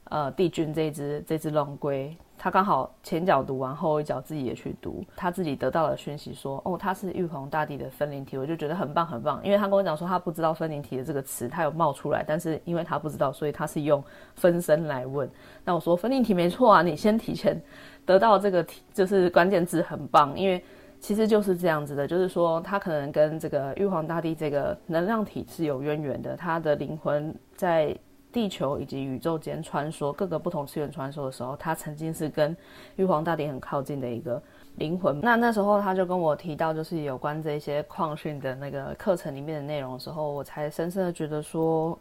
[0.05, 14.03] 呃，帝君这只这只龙龟，他刚好前脚读完，后一脚自己也去读，他自己得到了讯息说，哦，他是玉皇大帝的分灵体，我就觉得很棒很棒，因为他跟我讲说他不知道分灵体的这个词，他有冒出来，但是因为他不知道，所以他是用
[14.35, 15.27] 分身来问。
[15.63, 17.59] 那我说分灵体没错啊，你先提前
[18.05, 20.63] 得到这个题就是关键字很棒，因为
[20.99, 27.97] 其实就是这样子的，就是说他可能跟这个玉皇大帝这个能量体是有渊源的，他的灵魂在。
[28.33, 32.57] 地球以及宇宙间穿梭，各个不同次元穿梭的时候，他曾经是跟
[32.95, 34.41] 玉皇大帝很靠近的一个
[34.77, 35.21] 灵魂。
[35.21, 41.97] 那那时候他就跟我提到，就是有关这些矿训的那个课程里面的内容的时候，我才深深的觉得说，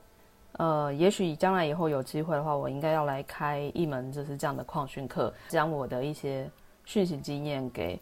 [0.53, 6.51] 呃，也许将来以后有机会的话，我应该要来开一门就是这样的矿训课，将我的一些
[6.87, 8.01] 讯息经验给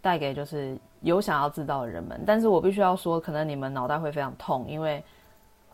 [0.00, 2.22] 带给就是有想要知道的人们。
[2.24, 5.02] 但是我必须要说，可能你们脑袋会非常痛，因为。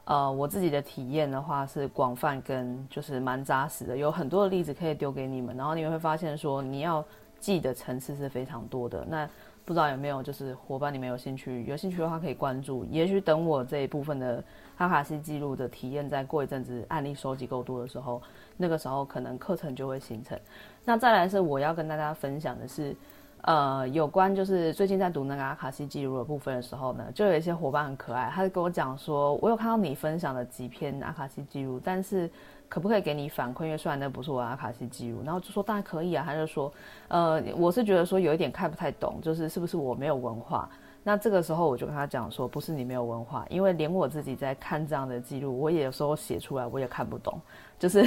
[0.09, 7.05] 呃，我自己的体验的话是广泛跟就是蛮扎实的，有很多的例子可以丢给你们，然后你们会发现说你要
[7.39, 9.05] 记的层次是非常多的。
[9.07, 9.29] 那
[9.67, 12.87] 不知道有没有就是伙伴你们有兴趣，有兴趣的话可以关注。
[12.87, 14.43] 也许等我这一部分的
[14.79, 18.23] 哈卡西记录的体验再过一阵子案例收集够多的时候，
[18.57, 20.41] 那个时候可能课程就会形成。
[20.87, 22.97] 那再来是我要跟大家分享的是。
[23.43, 32.29] 呃，有关就是最近在读那个阿卡西记录的部分的时候呢，就有一些伙伴很可爱，他就跟我讲说，我有看到你分享的几篇阿卡西记录，但是
[32.69, 33.65] 可不可以给你反馈？
[33.67, 36.25] 因为虽然那不是我阿卡西记录，然后就说当然可以啊。
[36.27, 36.71] 他就说，
[37.07, 40.69] 呃，我是觉得说有一点看不太懂，就是是不是我没有文化？
[41.05, 47.41] 那这个时候我就跟他讲说，不是你没有文化，因为连我自己在看这样的记录，我也有时候写出来我也看不懂，
[47.79, 48.05] 就是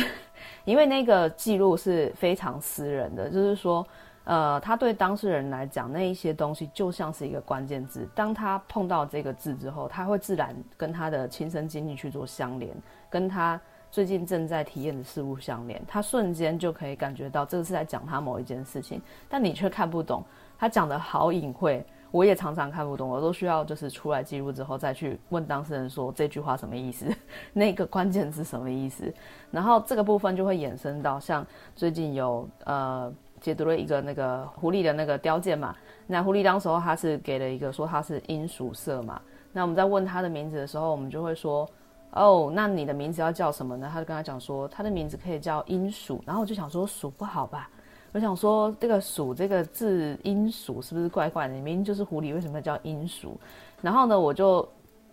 [0.66, 3.88] 因为那个记录是非常私人的，就是说。
[4.24, 8.08] 呃，他对当事人来讲，那一些东西就像是一个关键字。
[8.14, 12.72] 当他碰到这个字之后，他会自然跟他的亲身经历去做相连，
[13.10, 15.82] 跟他最近正在体验的事物相连。
[15.88, 20.24] 他瞬间就可以感觉到这个是在讲他某一件事情，但你却看不懂。
[20.56, 23.10] 他讲得好隐晦，我也常常看不懂。
[23.10, 27.12] 我都需要就是出来记录之后再去问当事人说这句话什么意思，
[27.54, 29.12] 那个关键字什么意思。
[29.50, 31.44] 然后这个部分就会衍生到像
[31.76, 33.12] 最近有呃。
[33.42, 35.76] 解读了一个那个狐狸的那个雕件嘛，
[36.08, 39.20] 那狐狸当时候他是给了一个说他是鹰属色嘛，
[39.52, 41.68] 那我们在问他的名字的时候，我们就会说，
[42.12, 43.90] 哦，那你的名字要叫什么呢？
[43.92, 47.70] 他就跟他讲说，他的名字可以叫鹰属，然后我就想说属不好吧，
[48.12, 51.54] 我想说这个鼠这个字鹰鼠是不是怪怪的？
[51.56, 53.40] 明明就是狐狸，为什么要叫鹰鼠？
[53.82, 54.68] 然后呢，我就。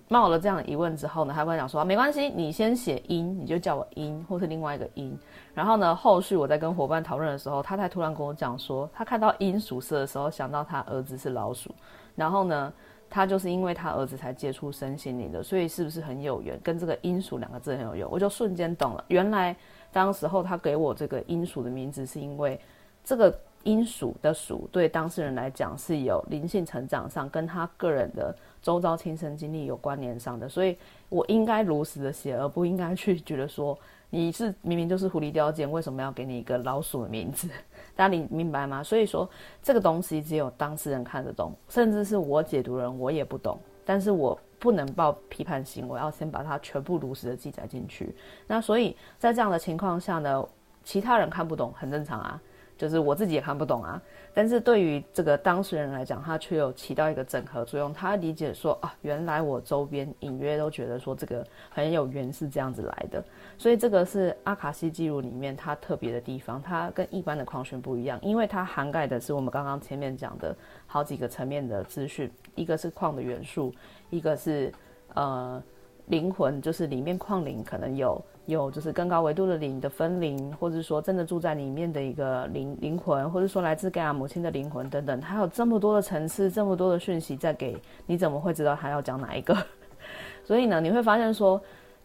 [0.09, 5.17] 冒了这样的疑问之后呢，他跟我讲说，没关系，你先写鹰，你就叫我鹰，或是另外一个鹰。
[5.53, 11.71] 然后呢，后续我在跟伙伴讨论的时候，他才突然跟我讲说，他看到鹰属色的时候，想到他儿子是老鼠。
[12.17, 12.73] 然后呢，
[13.11, 16.59] 他就是因为他儿子才接触身心灵的，所以是不是很有缘？
[16.63, 19.05] 跟这个鹰属两个字很有缘，我就瞬间懂了。
[19.09, 19.55] 原来
[19.93, 22.59] 当时候他给我这个鹰属的名字，是因为
[23.05, 28.35] 这个鹰属的属对当事人来讲是有灵性成长上跟他个人的。
[28.63, 30.77] 周遭亲身经历有关联上的，所以
[31.09, 33.79] 我应该如实的写，而不应该去觉得说
[34.11, 37.49] 你是明明就是狐狸雕件，为什么要给你一个老鼠的名字？
[37.95, 38.83] 大家你明白吗？
[38.83, 39.29] 所以说
[39.63, 48.15] 这个东西只有当事人看得懂，甚至是我解读人我也不懂，但是我不能抱批判心，我要先把它全部如实的记载进去。
[48.47, 50.45] 那所以在这样的情况下呢，
[50.83, 52.41] 其他人看不懂很正常啊。
[52.79, 54.01] 就是我自己也看不懂啊，
[54.33, 57.93] 但是对于这个当事人来讲，他却有起到一个整合作用。
[57.93, 63.23] 他理解说啊，原来我周边隐约都觉得说这个很有缘是这样子来的，
[63.59, 70.55] 所以这个是阿卡西记录里面它特别的地方，它跟一般的矿训不一样，因为它涵盖的是我们刚刚前面讲的
[70.87, 73.75] 好几个层面的资讯，一个是矿的元素，
[74.09, 74.73] 一个是
[75.15, 75.61] 呃
[76.09, 78.23] 灵魂，就是里面矿灵可能有。
[78.47, 89.55] 有就是更高维度的灵的分灵，或者说真的住在里面的一个灵灵魂，或者说来自盖亚母亲的灵魂等等，它有这么多的层次，这么多的讯息在给，你怎么会知道他要讲哪一个？
[90.45, 91.61] 所以呢，你会发现说，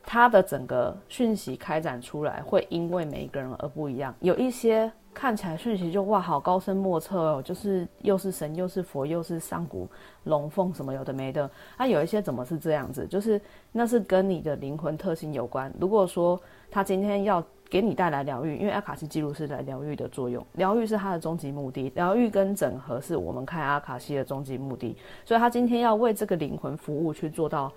[0.06, 4.14] 它的整个讯息开展出来，会因为每一个人而不一样。
[4.20, 9.88] 有一些看起来讯息就哇，好高深莫测哦，就是又是神又是佛又是上古
[10.26, 11.50] 龙凤什么有的没的。
[11.78, 13.08] 那、有一些怎么是这样子？
[13.08, 13.40] 就是
[13.72, 15.74] 那是跟你的灵魂特性有关。
[15.80, 16.40] 如果说
[16.70, 24.98] 他今天要给你带来疗愈，因为阿卡西记录是来疗愈的作用，疗愈是它的终极目的，疗愈跟整合是我们看阿卡西的终极目的。
[25.24, 27.72] 所以他今天要为这个灵魂服务去做到。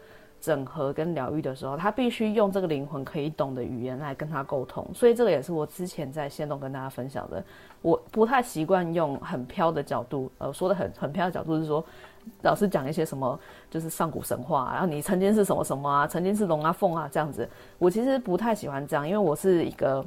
[0.47, 7.43] 整合跟疗愈的时候，他必须用这个灵魂可以懂的语言来跟他沟通，所以这个也是我之前在线动跟大家分享的。
[7.83, 11.85] 我不太习惯用很飘的角度，呃，说的很很飘的角度是说，
[12.43, 13.37] 老师讲一些什么，
[13.69, 17.49] 就是上古神话，然后你曾经是什么什么啊，曾经是龙啊凤啊这样子。
[17.81, 20.07] 我其实不太喜欢这样，因为我是一个。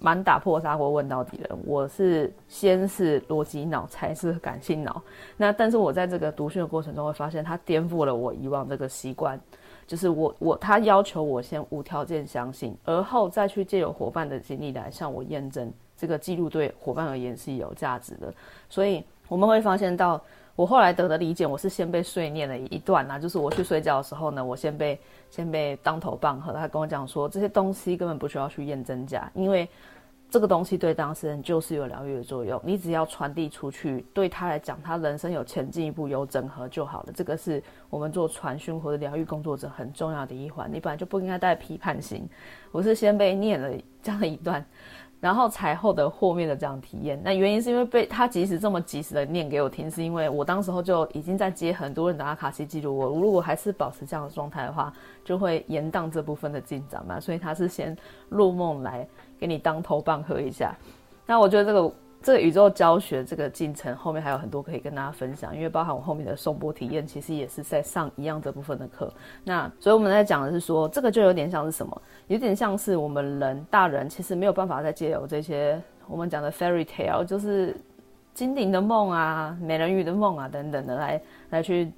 [0.00, 5.02] 蛮打破砂锅问到底的，我是先是逻辑脑，才是感性脑。
[5.36, 9.38] 那但是我在这个读讯的过程中，会发现它颠覆了我以往这个习惯，
[9.86, 18.32] 就是我我他要求我先无条件相信，而后再去借由伙伴的经历来向我验证这个记录对伙伴而言是有价值的。
[18.68, 20.20] 所以我们会发现到。
[20.60, 25.00] 我后来得的理解，我是先被碎念了一段呐、就是我去睡觉的时候呢，我先被
[25.30, 26.52] 先被当头棒喝。
[26.52, 29.66] 他跟我讲说，这些东西根本不需要去验真假，因为
[30.28, 37.12] 这个东西对当事人就是有疗愈的作用，你只要传递出去，对他来讲，他人生有前进一步，有整合就好了。
[37.14, 40.70] 这个是我们做传讯或者疗愈工作者很重要的一环。
[40.70, 42.28] 你本来就不应该带批判性，
[42.70, 43.70] 我是先被念了
[44.02, 44.62] 这样的一段。
[45.20, 47.20] 然后才获得后面的这样体验。
[47.22, 52.96] 那原因是因为被他即使这么及时的念给我听，是因为我当时候就已经在接很多人的阿卡西记录。
[52.96, 54.92] 我如果还是保持这样的状态的话，
[55.24, 57.20] 就会延宕这部分的进展嘛。
[57.20, 57.96] 所以他是先
[58.28, 59.06] 入梦来
[59.38, 60.74] 给你当头棒喝一下。
[61.26, 61.92] 那我觉得这个。
[62.22, 69.12] 这个宇宙教学这个进程后面还有很多可以跟大家分享，因为包含我后面的颂钵体验，其实也是在上一样这部分的课。
[69.42, 72.02] 那所以我们在讲的是说，这个就有点像是什么？
[72.26, 77.74] 有点像是我们人大人其实没有办法再借由这些我们讲的 fairy tale，就是
[78.34, 81.90] 精灵的梦啊、美人鱼的梦啊等等的来来去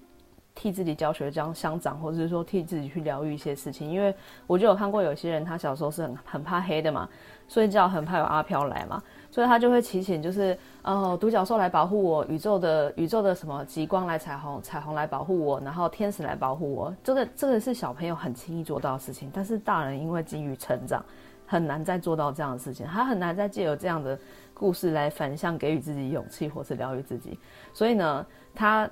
[0.54, 3.90] 替自己教学这样相长，或者是说替自己去疗愈一些事情。
[3.90, 4.14] 因为
[4.46, 7.08] 我就有看过有些人，他小时候是很很怕黑的嘛，
[7.48, 9.02] 睡觉很怕有阿飘来嘛。
[9.30, 16.94] 所以他就会祈请，就是呃，独角兽来保护我，宇宙的宇宙的什么极光来彩虹，彩虹来保护我，然后天使来保护我。
[17.02, 21.02] 这个这个是小朋友很轻易做到的事情，但是大人因为基于成长，
[21.46, 24.18] 很难再做到这样的事情，他很难再借由这样的
[24.52, 27.38] 故事来反向给予自己勇气，或是疗愈自己。
[27.72, 28.86] 所以呢，他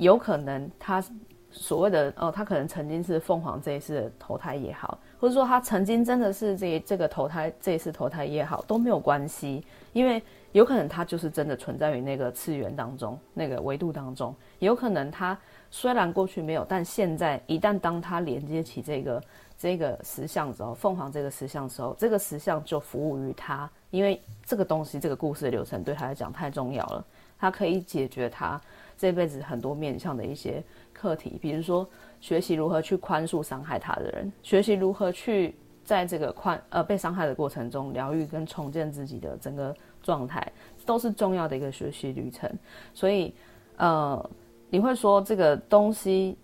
[0.00, 1.04] 有可能他
[1.50, 4.98] 所谓的哦，他可能曾经是凤凰这一次投胎也好。
[5.20, 10.22] 或者说他曾经真的是这这个投胎，这一次投胎也好，都没有关系，因为
[10.52, 15.38] 有可能他就是真的存在于那个次元当中，那个维度当中，有可能他
[15.70, 19.22] 虽然过去没有，但现在一旦当他连接起这个
[19.58, 27.04] 这个石像之后，凤凰这个石像之后，这个石像就服务于他，因为这个东西这个故事的流程对他来讲太重要了，
[27.38, 28.58] 他可以解决他
[29.00, 31.88] 这辈子很多面向的一些课题，比如说。
[32.20, 40.52] 学习如何去宽恕伤害他的人，学习如何去在这个宽呃被伤害的过程中疗愈跟重建自己的整个状态，
[40.84, 42.46] 都是重要的一个学习旅程。
[42.92, 43.34] 所以，
[43.78, 44.30] 呃，
[44.68, 46.36] 你会说这个东西，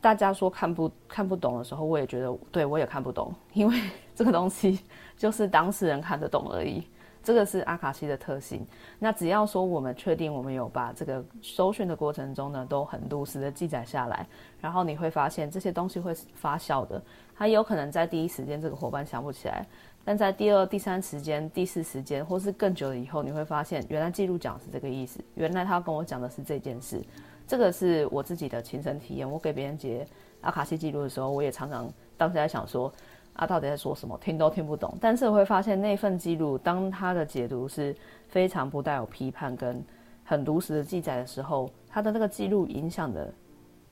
[0.00, 3.80] 大家说看不看不懂的时候，我也觉得对我也看不懂，因为
[4.16, 4.80] 这个东西
[5.16, 6.82] 就是当事人看得懂而已。
[7.22, 8.66] 这个是阿卡西的特性。
[8.98, 14.26] 那只要说我们确定我们有把这个搜寻的过程中呢，都很如实的记载下来，
[14.60, 17.00] 然后你会发现这些东西会发酵的。
[17.36, 19.66] 它有可能在第一时间这个伙伴想不起来，
[20.04, 27.02] 但在第二、第三时间、第四时间，或是更久了以后，你会发现原来记录讲是这个意思，原来他跟我讲的是这件事。
[27.46, 29.30] 这个是我自己的亲身体验。
[29.30, 30.06] 我给别人解
[30.40, 32.92] 阿卡西记录的时候，我也常常当时在想说。
[33.40, 34.18] 他到底在说什么？
[34.20, 34.94] 听都听不懂。
[35.00, 37.96] 但是我会发现那份记录，当他的解读是
[38.28, 39.82] 非常不带有批判跟
[40.22, 43.34] 很如实的记载的时候，他的那个记录影响的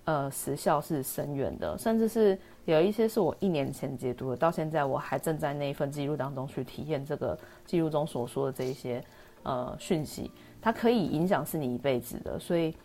[0.05, 9.03] 呃时效是深远的，甚至是有一些是我一年前解读的，到现在我还正在那一份记录当中去体验这个记录中所说的这一些
[9.44, 10.30] 呃讯息，
[10.61, 12.76] 它可以影响是你一辈子的，所以。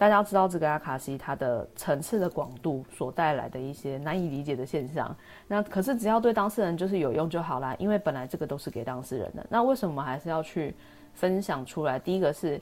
[0.00, 5.14] 大家要知道这个阿卡西它的层次的广度所带来的一些难以理解的现象，
[5.46, 9.46] 那可是只要对当事人就是有用就好啦，因为本来这个都是给当事人的。
[9.50, 10.74] 那为什么还是要去
[11.12, 11.98] 分享出来？
[11.98, 12.58] 第一个是，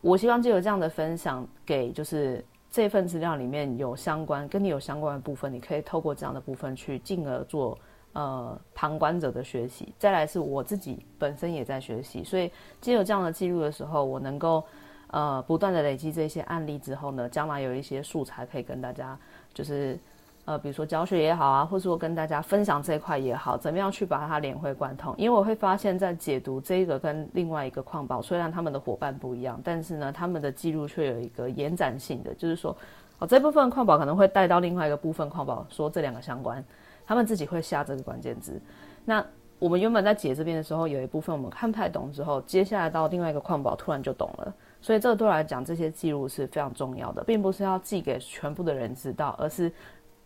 [0.00, 7.78] 我希望借有这样的分享给就是这份资料里面有相关跟你有相关的部分，你可以透过这样的部分去进而做
[8.14, 9.94] 呃旁观者的学习。
[9.96, 12.50] 再来是我自己本身也在学习，所以
[12.80, 14.64] 借由这样的记录的时候，我能够。
[15.10, 19.18] 呃，不断的累积这些案例之后呢，将来有一些素材可以跟大家，
[19.54, 19.98] 就是，
[20.44, 25.14] 呃，比如说教学也好啊，或者说跟大家分享这一块也好，怎么样去把它连会贯通？
[25.16, 32.76] 因为我会发现，在解读这个跟另外一个矿宝，虽然他们的伙伴不一样，但是呢，他们的记录却有一个延展性的，就是说，
[33.18, 36.62] 哦，这部分矿宝可能会带到另外一个部分矿宝，说这两个相关，
[37.06, 38.60] 他们自己会下这个关键字。
[39.06, 39.24] 那
[39.58, 44.54] 我们原本在解这边的时候，有一部分我们看不太懂，之后接下来到另外一个矿宝，突然就懂了。
[44.80, 49.72] 所以这个对我来讲，这些记录是非常重要的，并不是要寄给全部的人知道，而是。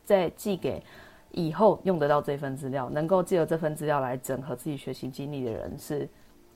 [0.04, 0.82] 在寄给
[1.30, 6.08] 以后用得到这份资料，能够借由这份资料来整合自己学习经历的人，是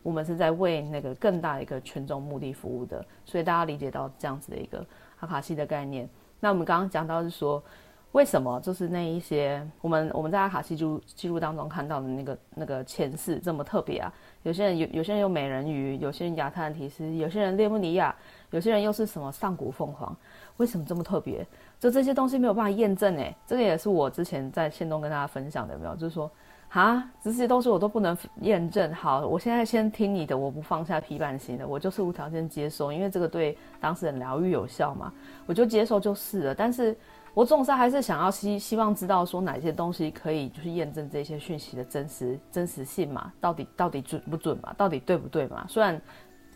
[0.03, 3.07] 我们是在为那个更大一个群众目的服务的。
[3.25, 4.85] 所以大家理解到这样子的一个
[5.21, 6.11] 阿卡西的概念。
[6.41, 7.63] 那我们刚刚讲到是说，
[8.11, 14.13] 为什么就是那一些我们我们在阿卡西记录记录当中看到的那个那个前世这么特别啊？
[14.47, 18.15] 有些人有有些人有美人鱼，有些人亚特兰提斯，有些人列布尼亚，
[18.53, 20.17] 有些人又是什么上古凤凰？
[20.59, 21.45] 为什么这么特别？
[21.81, 25.97] 就这些东西没有办法验证诶，这个也是我之前在线东跟大家分享的，有没有？
[25.97, 26.31] 就是说，
[26.69, 28.95] 啊，这些东西我都不能验证。
[28.95, 35.13] 好，我现在先听你的，我不放下批判心的，我就是无条件接受，因为这个对当事人疗愈有效嘛，
[35.45, 36.55] 我就接受就是了。
[36.55, 36.97] 但是
[37.37, 45.66] 我总是还是想要希希望知道说哪些东西可以就是验证这些讯息的真实真实性嘛，到底到底准不准嘛，到底对不对嘛？
[45.68, 46.01] 虽然，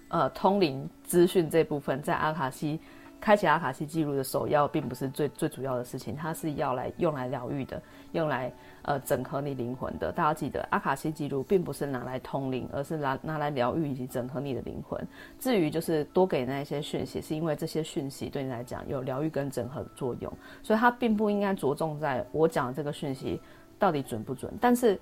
[0.09, 2.81] 呃，通灵资讯这部分在阿卡西。
[3.21, 7.81] 开启阿卡西记录的首要，并不是最最主要的事情，它是要来用来疗愈的，
[8.13, 8.51] 用来
[8.81, 10.11] 呃整合你灵魂的。
[10.11, 14.99] 大家记得，阿卡西记录并不是拿来通灵，而是拿拿来疗愈以及整合你的灵魂。
[15.39, 23.39] 至于就是多给那些讯息，是因为这些讯息对你来讲有疗愈跟整合的作用，所以它并不应该着重在我讲的这个讯息
[23.79, 24.51] 到底准不准。
[24.59, 24.99] 但是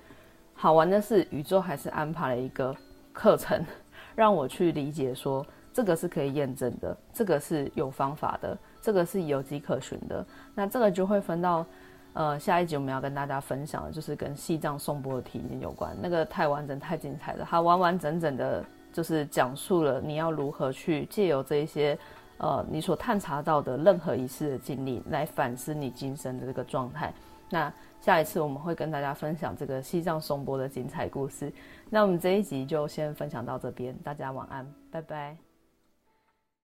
[0.53, 2.75] 好玩的是，宇宙还是安排了一个
[3.13, 3.65] 课程，
[4.13, 5.45] 让我去理解说。
[5.73, 10.25] 这个是可以验证的，这个是有方法的，这个是有迹可循的。
[10.55, 11.65] 那这个就会分到，
[12.13, 15.95] 呃，下一集我们要跟大家分享的，就是跟西藏颂钵的体验有关。
[16.01, 21.97] 那个太完整、太精彩了，它完完整整的，就是讲述了你要如何去借由这一些，
[22.37, 27.13] 呃，你所探查到的任何一次的经历，来反思你今生的这个状态。
[27.51, 31.51] 那下一次我们会跟大家分享这个西藏颂钵的精彩故事。
[31.89, 35.48] 那我们这一集就先分享到这边，大家晚安，拜拜。